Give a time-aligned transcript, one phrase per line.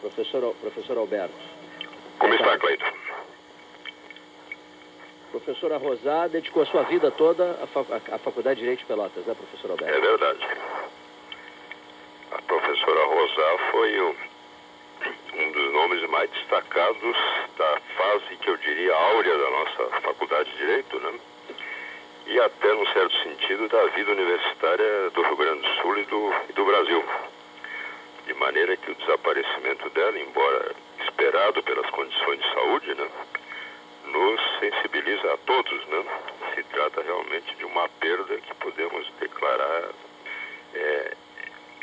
[0.00, 1.34] Professor, professor Alberto.
[2.18, 2.86] Como está, Cleiton?
[5.30, 9.26] Professora Rosá dedicou a sua vida toda à, fac à Faculdade de Direito de Pelotas,
[9.26, 9.94] né, professor Alberto?
[9.94, 10.46] É verdade.
[12.32, 14.16] A professora Rosá foi o,
[15.34, 17.16] um dos nomes mais destacados
[17.56, 21.20] da fase que eu diria áurea da nossa Faculdade de Direito, né?
[22.26, 26.34] E até, num certo sentido, da vida universitária do Rio Grande do Sul e do,
[26.50, 27.04] e do Brasil.
[28.28, 33.10] De maneira que o desaparecimento dela, embora esperado pelas condições de saúde, né?
[34.04, 36.04] nos sensibiliza a todos, né?
[36.54, 39.90] Se trata realmente de uma perda que podemos declarar,
[40.74, 41.12] é,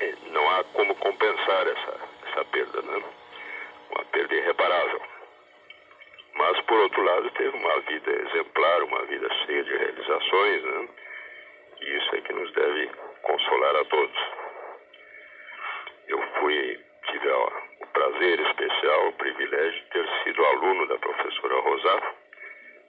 [0.00, 3.02] é, não há como compensar essa, essa perda, né?
[3.90, 5.02] Uma perda irreparável.
[6.34, 10.88] Mas, por outro lado, teve uma vida exemplar, uma vida cheia de realizações, né?
[11.80, 12.90] E isso é que nos deve
[13.22, 14.40] consolar a todos.
[16.08, 22.14] Eu fui, tive o prazer especial, o privilégio de ter sido aluno da professora Rosá.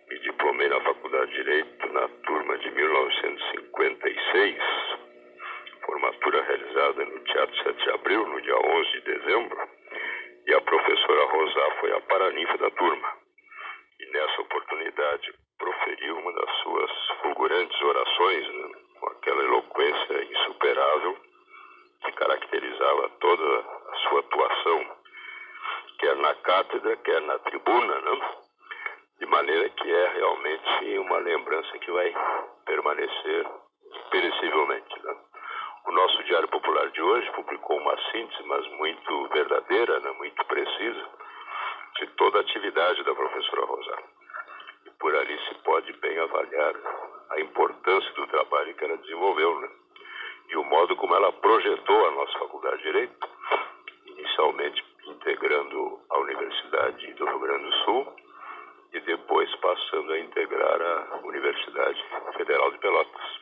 [0.09, 0.69] Me diplomei
[1.25, 4.57] de Direito na turma de 1956,
[5.85, 9.69] formatura realizada no Teatro 7 de Abril, no dia 11 de dezembro,
[10.47, 13.07] e a professora Rosá foi a paraninfa da turma.
[13.99, 21.17] E nessa oportunidade proferiu uma das suas fulgurantes orações, né, com aquela eloquência insuperável
[22.03, 24.87] que caracterizava toda a sua atuação,
[25.99, 28.41] quer na cátedra, quer na tribuna, né?
[29.21, 32.11] De maneira que é realmente uma lembrança que vai
[32.65, 33.47] permanecer
[34.09, 35.03] perecivelmente.
[35.03, 35.15] Né?
[35.85, 40.11] O nosso Diário Popular de hoje publicou uma síntese, mas muito verdadeira, né?
[40.17, 41.05] muito precisa,
[41.99, 43.97] de toda a atividade da professora Rosa.
[44.87, 46.73] E por ali se pode bem avaliar
[47.29, 49.59] a importância do trabalho que ela desenvolveu.
[49.59, 49.69] Né?
[50.49, 53.29] e o modo como ela projetou a nossa Faculdade de Direito,
[54.05, 58.21] inicialmente integrando a Universidade do Rio Grande do Sul
[59.05, 62.03] depois passando a integrar a Universidade
[62.37, 63.41] Federal de Pelotas.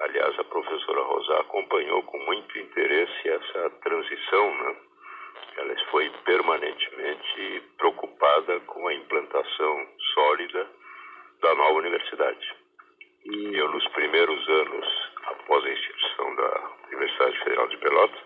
[0.00, 4.76] Aliás, a professora Rosa acompanhou com muito interesse essa transição, né?
[5.56, 10.66] Ela foi permanentemente preocupada com a implantação sólida
[11.42, 12.54] da nova universidade.
[13.24, 18.20] E eu, nos primeiros anos após a instituição da Universidade Federal de Pelotas,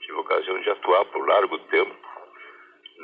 [0.00, 1.94] tive a ocasião de atuar por largo tempo,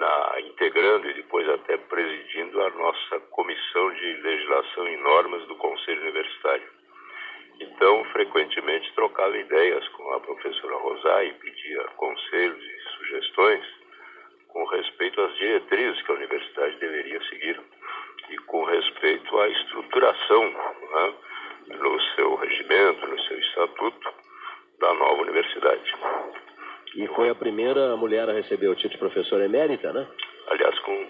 [0.01, 6.01] na, integrando e depois até presidindo a nossa comissão de legislação e normas do Conselho
[6.01, 6.67] Universitário.
[7.61, 13.65] Então, frequentemente trocava ideias com a professora Rosai e pedia conselhos e sugestões
[14.49, 17.61] com respeito às diretrizes que a universidade deveria seguir
[18.31, 21.15] e com respeito à estruturação né,
[21.79, 24.15] no seu regimento, no seu estatuto
[24.79, 25.95] da nova universidade.
[26.95, 30.07] E foi a primeira mulher a receber o título de professora emérita, né?
[30.49, 31.07] Aliás, com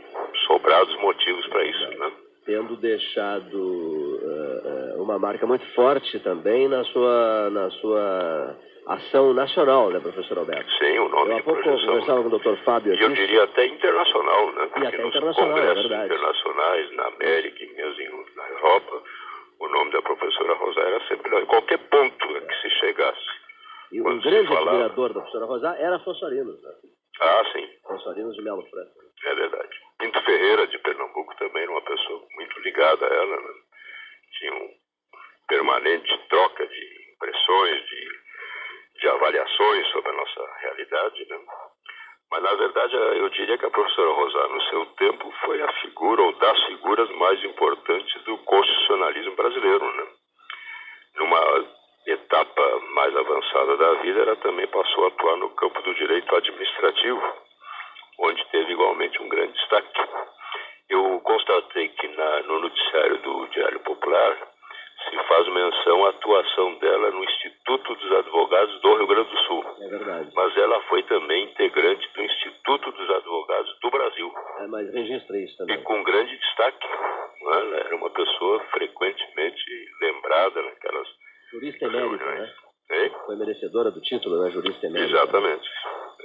[0.48, 2.12] sobrados motivos para isso, né?
[2.44, 8.56] Tendo deixado uh, uma marca muito forte também na sua, na sua
[8.88, 10.68] ação nacional, né, professor Alberto?
[10.78, 11.86] Sim, o nome eu, de pouco projeção.
[11.86, 13.02] conversava com o doutor Fábio aqui.
[13.02, 14.66] E eu diria até internacional, né?
[14.66, 16.06] Porque e até internacional, é verdade.
[16.06, 19.02] internacionais, na América e mesmo na Europa,
[19.60, 23.40] o nome da professora Rosa era sempre em qualquer ponto que se chegasse.
[23.92, 24.08] E o
[24.42, 24.70] grande falava...
[24.70, 26.70] admirador da professora Rosa era Afonso Arinos, né?
[27.20, 27.68] Ah, sim.
[27.84, 28.92] Afonso Arinos de Melo Franco.
[29.24, 29.80] É verdade.
[29.98, 33.52] Pinto Ferreira, de Pernambuco, também era uma pessoa muito ligada a ela, né?
[34.38, 34.70] Tinha um
[35.48, 38.08] permanente troca de impressões, de,
[39.00, 41.38] de avaliações sobre a nossa realidade, né?
[42.30, 46.22] Mas, na verdade, eu diria que a professora Rosar, no seu tempo, foi a figura
[46.22, 49.84] ou das figuras mais importantes do constitucionalismo brasileiro.
[49.84, 50.06] Né?
[51.16, 51.40] Numa
[52.06, 57.22] etapa mais avançada da vida, ela também passou a atuar no campo do direito administrativo,
[58.18, 60.00] onde teve igualmente um grande destaque.
[60.88, 64.36] Eu constatei que na, no noticiário do Diário Popular
[65.08, 69.64] se faz menção à atuação dela no Instituto dos Advogados do Rio Grande do Sul.
[69.80, 70.30] É verdade.
[70.34, 74.32] Mas ela foi também integrante do Instituto dos Advogados do Brasil.
[74.58, 75.76] É, mas registrei isso também.
[75.76, 76.86] E com grande destaque.
[76.86, 77.52] Né?
[77.52, 79.64] Ela era uma pessoa frequentemente
[80.02, 81.08] lembrada naquelas
[81.60, 82.52] Jurista emérita, né?
[82.90, 83.12] Hein?
[83.26, 84.50] Foi merecedora do título, né?
[84.50, 85.12] Jurista emérita.
[85.12, 85.68] Exatamente.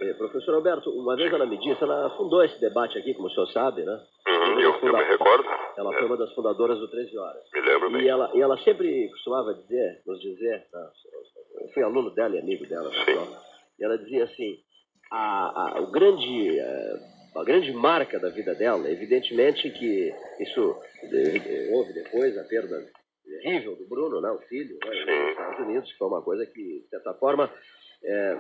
[0.02, 3.32] É, professor Alberto, uma vez ela me disse, ela fundou esse debate aqui, como o
[3.32, 4.02] senhor sabe, né?
[4.28, 5.48] Uhum, eu, eu, me recordo.
[5.78, 5.98] Ela é.
[5.98, 7.44] foi uma das fundadoras do 13 Horas.
[7.54, 8.02] Me lembro bem.
[8.04, 10.92] E ela, e ela sempre costumava dizer, nos dizer, tá?
[11.62, 13.06] eu fui aluno dela e amigo dela, né?
[13.06, 13.38] Sim.
[13.80, 14.58] e ela dizia assim,
[15.12, 20.78] a, a, o grande, a, a grande marca da vida dela, evidentemente que isso
[21.74, 22.76] houve depois, a perda
[23.26, 26.82] terrível do Bruno, né, o filho, né, nos Estados Unidos, que foi uma coisa que,
[26.82, 27.52] de certa forma,
[28.04, 28.38] é,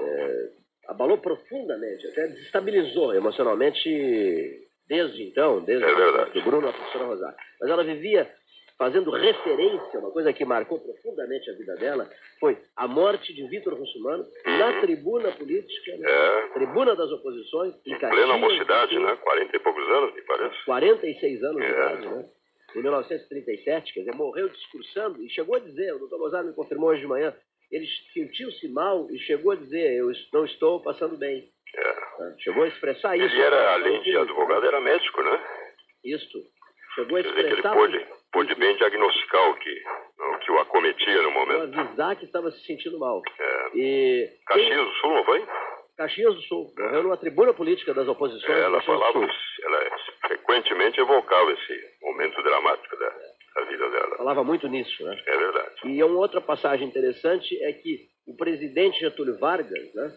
[0.00, 0.48] é,
[0.88, 7.36] abalou profundamente, até desestabilizou emocionalmente desde então, desde É o do Bruno, a professora Rosário.
[7.60, 8.30] Mas ela vivia
[8.78, 12.08] fazendo referência, uma coisa que marcou profundamente a vida dela,
[12.38, 16.06] foi a morte de Vitor Russumano na tribuna política, né?
[16.10, 16.48] É.
[16.52, 18.22] tribuna das oposições, em Em Caxias.
[18.26, 19.16] plena mocidade, né?
[19.16, 20.64] 40 e poucos anos, me parece.
[20.66, 21.70] 46 anos de É.
[21.70, 22.28] idade, né?
[22.76, 26.90] Em 1937, quer dizer, morreu discursando e chegou a dizer, o doutor Rosário me confirmou
[26.90, 27.34] hoje de manhã,
[27.72, 31.50] ele sentiu-se mal e chegou a dizer, eu não estou passando bem.
[31.74, 32.22] É.
[32.22, 32.36] né?
[32.38, 33.34] Chegou a expressar isso.
[33.34, 35.42] Ele era, além de advogado, era médico, né?
[36.04, 36.38] Isto.
[36.94, 37.74] Chegou a Quer dizer que ele expressar...
[37.74, 39.82] pôde, pôde bem diagnosticar o que,
[40.18, 41.80] o que o acometia no Chegou momento.
[41.80, 43.22] avisar que estava se sentindo mal.
[43.38, 43.70] É.
[43.74, 44.30] E...
[44.46, 45.46] Caxias do Sul, não foi?
[45.96, 46.74] Caxias do Sul.
[46.78, 48.58] Morreu numa tribuna política das oposições.
[48.58, 51.85] É, ela falava, ela frequentemente evocava esse
[52.16, 53.08] momento dramático da,
[53.54, 54.16] da vida dela.
[54.16, 55.22] Falava muito nisso, né?
[55.26, 55.70] É verdade.
[55.84, 60.12] E uma outra passagem interessante é que o presidente Getúlio Vargas né,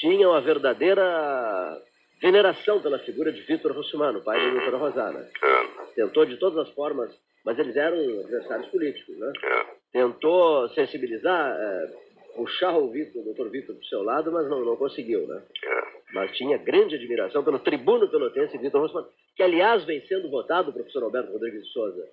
[0.00, 1.76] tinha uma verdadeira
[2.22, 5.28] veneração pela figura de Vitor Russumano, pai da doutora Rosana.
[5.42, 7.10] É, Tentou de todas as formas,
[7.44, 9.32] mas eles eram adversários políticos, né?
[9.42, 9.80] é.
[9.92, 11.90] Tentou sensibilizar, eh,
[12.36, 15.42] puxar o Vitor, o doutor Vitor para o seu lado, mas não, não conseguiu, né?
[15.64, 15.82] É.
[16.12, 21.02] Mas tinha grande admiração pelo tribuno pelotense Vitor Russumano, que aliás vem sendo votado, professor
[21.02, 22.04] Alberto Rodrigues de Souza,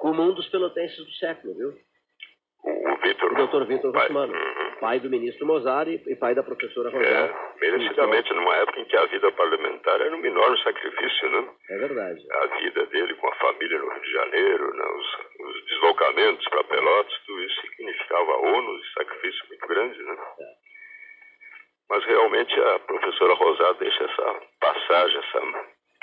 [0.00, 1.74] como um dos pelotenses do século, viu?
[2.64, 3.32] O, Vitor.
[3.32, 4.02] O doutor Vitor pai.
[4.02, 4.80] Russumano, Uhum.
[4.80, 7.34] pai do ministro Mozart e, pai da professora Rosário.
[7.34, 11.48] É, merecidamente, numa época em que a vida parlamentar era um enorme sacrifício, né?
[11.70, 12.26] É verdade.
[12.32, 14.84] A vida dele com a família no Rio de Janeiro, né?
[14.84, 20.16] os, os deslocamentos para Pelotas, tudo isso significava ônus e sacrifício muito grande, né?
[21.90, 25.40] Mas realmente a professora Rosado deixa essa passagem, essa,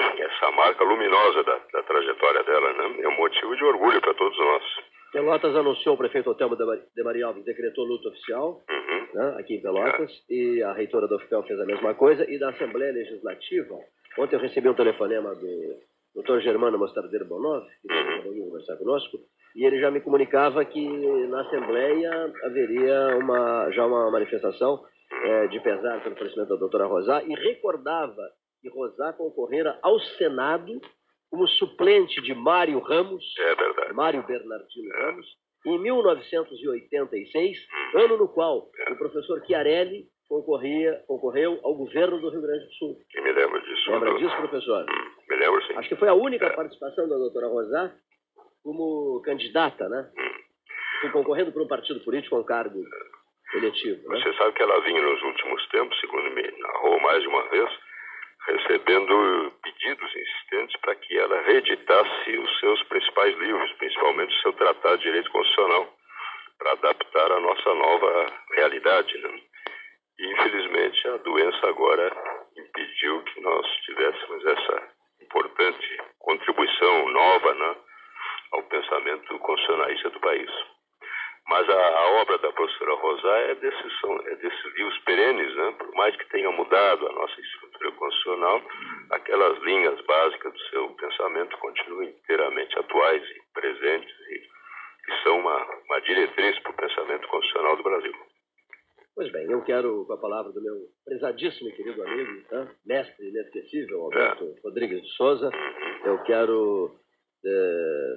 [0.01, 3.01] essa marca luminosa da, da trajetória dela, né?
[3.01, 4.63] É um motivo de orgulho para todos nós.
[5.11, 9.07] Pelotas anunciou o prefeito Otelmo de Mar- de Maria Alves, decretou luto oficial, Uhum.
[9.13, 12.49] né, aqui em Pelotas, e a reitora da UFPEL fez a mesma coisa, e da
[12.49, 13.75] Assembleia Legislativa,
[14.17, 15.79] ontem eu recebi um telefonema do
[16.15, 18.45] doutor Germano Mostardeiro Bonov, que Uhum.
[18.49, 19.17] conversar conosco,
[19.53, 20.87] e ele já me comunicava que
[21.27, 24.81] na Assembleia haveria uma, já uma manifestação
[25.11, 28.21] eh, de pesar pelo falecimento da doutora Rosá, e recordava
[28.61, 30.79] que Rosá concorrera ao Senado
[31.29, 33.93] como suplente de Mário Ramos, É.
[33.93, 35.25] Mário Bernardino Ramos,
[35.65, 37.57] em 1986,
[37.95, 42.97] ano no qual o professor Chiarelli concorria, concorreu ao governo do Rio Grande do Sul.
[43.15, 43.91] E me lembro disso.
[43.91, 44.85] Lembra disso, professor?
[44.89, 45.73] Hum, Me lembro sim.
[45.75, 47.93] Acho que foi a única participação da doutora Rosá
[48.63, 50.09] como candidata, né?
[51.01, 52.81] Fui concorrendo por um partido político a um cargo
[53.55, 54.21] eletivo, né?
[54.21, 57.69] Você sabe que ela vinha nos últimos tempos, segundo me narrou mais de uma vez,
[58.47, 64.97] recebendo pedidos insistentes para que ela reeditasse os seus principais livros, principalmente o seu Tratado
[64.97, 65.93] de Direito Constitucional,
[66.57, 69.17] para adaptar à nossa nova realidade.
[69.17, 69.41] Né?
[70.19, 72.11] E, infelizmente, a doença agora
[72.57, 74.91] impediu que nós tivéssemos essa
[75.21, 77.75] importante contribuição nova né,
[78.53, 80.51] ao pensamento constitucionalista do país.
[81.51, 85.75] Mas a, a obra da professora Rosá é desses, são, é desses livros perenes, né?
[85.77, 88.61] por mais que tenha mudado a nossa estrutura constitucional,
[89.09, 94.35] aquelas linhas básicas do seu pensamento continuam inteiramente atuais e presentes e,
[95.11, 98.13] e são uma, uma diretriz para o pensamento constitucional do Brasil.
[99.13, 102.71] Pois bem, eu quero, com a palavra do meu prezadíssimo e querido amigo, né?
[102.85, 105.51] mestre inesquecível, Alberto Rodrigues de Souza,
[106.05, 106.95] eu quero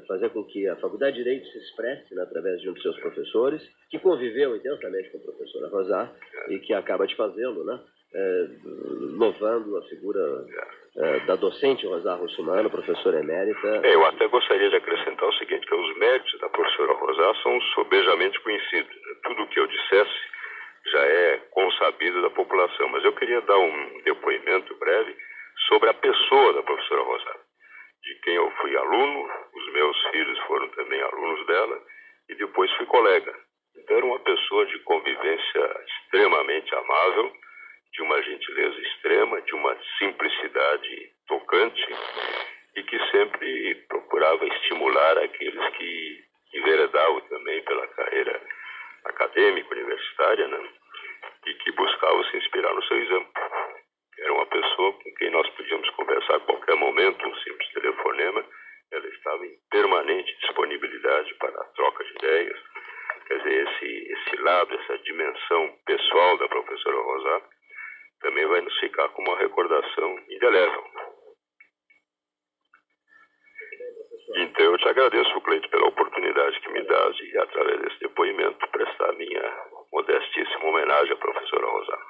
[0.07, 2.99] fazer com que a Faculdade de Direito se expresse né, através de um de seus
[3.01, 6.13] professores, que conviveu intensamente com a professora Rosar
[6.49, 7.81] e que acaba de fazê-lo, né?
[8.15, 8.49] eh,
[9.19, 10.21] louvando a figura
[10.97, 13.81] eh, da docente Rosar Russumano, professora emérita.
[13.83, 17.61] É, Eu até gostaria de acrescentar o seguinte, que os méritos da professora Rosá são
[17.75, 18.95] sobejamente conhecidos.
[19.25, 20.35] Tudo o que eu dissesse
[20.93, 25.17] já é consabido da população, mas eu queria dar um depoimento breve
[25.69, 27.44] sobre a pessoa da professora Rosá, de
[28.25, 31.81] quem eu fui aluno, os meus filhos foram também alunos dela,
[32.29, 33.35] e depois fui colega.
[33.77, 37.33] Então era uma pessoa de convivência extremamente amável,
[37.93, 41.87] de uma gentileza extrema, de uma simplicidade tocante,
[42.77, 48.41] e que sempre procurava estimular aqueles que enveredavam também pela carreira
[49.05, 50.69] acadêmica, universitária, né?
[51.47, 53.33] e que buscavam se inspirar no seu exemplo.
[54.19, 58.45] Era uma pessoa com quem nós podíamos conversar a qualquer momento, um simples telefonema,
[58.93, 62.59] ela estava em permanente disponibilidade para a troca de ideias.
[63.27, 63.69] Quer dizer,
[64.13, 67.49] esse, lado, essa dimensão pessoal da professora Rosato
[68.21, 70.85] também vai nos ficar como uma recordação indelével.
[74.37, 79.13] Então eu te agradeço, Cleito, pela oportunidade que me dás de, através desse depoimento, prestar
[79.13, 79.43] minha
[79.93, 82.05] modestíssima homenagem à professora Rosato.